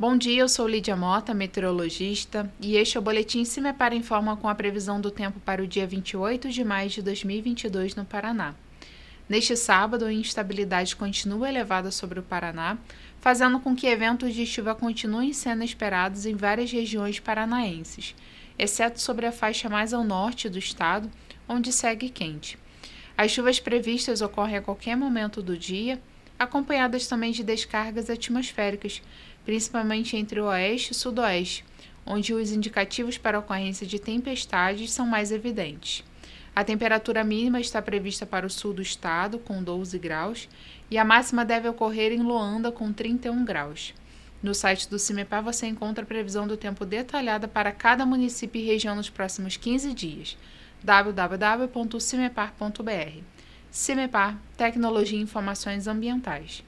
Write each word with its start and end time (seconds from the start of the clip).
Bom 0.00 0.16
dia, 0.16 0.40
eu 0.40 0.48
sou 0.48 0.66
Lídia 0.66 0.96
Mota, 0.96 1.34
meteorologista, 1.34 2.50
e 2.58 2.74
este 2.74 2.96
é 2.96 2.98
o 2.98 3.02
Boletim 3.02 3.44
Se 3.44 3.60
Me 3.60 3.70
Para 3.70 3.94
Informa 3.94 4.34
com 4.34 4.48
a 4.48 4.54
previsão 4.54 4.98
do 4.98 5.10
tempo 5.10 5.38
para 5.40 5.62
o 5.62 5.66
dia 5.66 5.86
28 5.86 6.48
de 6.48 6.64
maio 6.64 6.88
de 6.88 7.02
2022 7.02 7.94
no 7.94 8.06
Paraná. 8.06 8.54
Neste 9.28 9.54
sábado, 9.58 10.06
a 10.06 10.10
instabilidade 10.10 10.96
continua 10.96 11.50
elevada 11.50 11.90
sobre 11.90 12.18
o 12.18 12.22
Paraná, 12.22 12.78
fazendo 13.20 13.60
com 13.60 13.76
que 13.76 13.86
eventos 13.86 14.34
de 14.34 14.46
chuva 14.46 14.74
continuem 14.74 15.34
sendo 15.34 15.64
esperados 15.64 16.24
em 16.24 16.34
várias 16.34 16.72
regiões 16.72 17.20
paranaenses, 17.20 18.14
exceto 18.58 18.98
sobre 19.02 19.26
a 19.26 19.32
faixa 19.32 19.68
mais 19.68 19.92
ao 19.92 20.02
norte 20.02 20.48
do 20.48 20.58
estado, 20.58 21.10
onde 21.46 21.70
segue 21.70 22.08
quente. 22.08 22.58
As 23.18 23.32
chuvas 23.32 23.60
previstas 23.60 24.22
ocorrem 24.22 24.56
a 24.56 24.62
qualquer 24.62 24.96
momento 24.96 25.42
do 25.42 25.58
dia, 25.58 26.00
acompanhadas 26.40 27.06
também 27.06 27.32
de 27.32 27.44
descargas 27.44 28.08
atmosféricas, 28.08 29.02
principalmente 29.50 30.16
entre 30.16 30.40
o 30.40 30.44
oeste 30.44 30.92
e 30.92 30.94
sudoeste, 30.94 31.64
onde 32.06 32.32
os 32.32 32.52
indicativos 32.52 33.18
para 33.18 33.40
ocorrência 33.40 33.84
de 33.84 33.98
tempestades 33.98 34.92
são 34.92 35.04
mais 35.04 35.32
evidentes. 35.32 36.04
A 36.54 36.62
temperatura 36.62 37.24
mínima 37.24 37.60
está 37.60 37.82
prevista 37.82 38.24
para 38.24 38.46
o 38.46 38.50
sul 38.50 38.72
do 38.72 38.80
estado, 38.80 39.40
com 39.40 39.60
12 39.60 39.98
graus, 39.98 40.48
e 40.88 40.96
a 40.96 41.04
máxima 41.04 41.44
deve 41.44 41.68
ocorrer 41.68 42.12
em 42.12 42.22
Loanda, 42.22 42.70
com 42.70 42.92
31 42.92 43.44
graus. 43.44 43.92
No 44.40 44.54
site 44.54 44.88
do 44.88 45.00
CIMEPAR 45.00 45.42
você 45.42 45.66
encontra 45.66 46.04
a 46.04 46.06
previsão 46.06 46.46
do 46.46 46.56
tempo 46.56 46.86
detalhada 46.86 47.48
para 47.48 47.72
cada 47.72 48.06
município 48.06 48.60
e 48.60 48.64
região 48.64 48.94
nos 48.94 49.10
próximos 49.10 49.56
15 49.56 49.92
dias. 49.92 50.38
www.cimepar.br 50.84 53.24
CIMEPAR 53.68 54.38
Tecnologia 54.56 55.18
e 55.18 55.22
Informações 55.22 55.88
Ambientais. 55.88 56.62